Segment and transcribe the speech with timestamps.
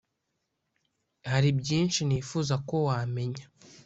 [1.31, 3.45] hari byinshi nifuza ko wamenya